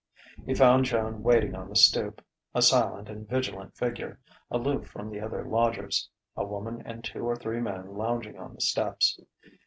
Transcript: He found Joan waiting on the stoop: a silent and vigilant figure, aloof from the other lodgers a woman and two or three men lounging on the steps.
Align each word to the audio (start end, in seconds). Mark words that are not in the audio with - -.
He 0.47 0.55
found 0.55 0.85
Joan 0.85 1.21
waiting 1.21 1.53
on 1.53 1.69
the 1.69 1.75
stoop: 1.75 2.25
a 2.55 2.63
silent 2.63 3.07
and 3.07 3.29
vigilant 3.29 3.75
figure, 3.77 4.19
aloof 4.49 4.87
from 4.87 5.11
the 5.11 5.19
other 5.19 5.45
lodgers 5.45 6.09
a 6.35 6.43
woman 6.43 6.81
and 6.83 7.03
two 7.03 7.21
or 7.23 7.35
three 7.35 7.59
men 7.61 7.85
lounging 7.95 8.35
on 8.39 8.55
the 8.55 8.61
steps. 8.61 9.19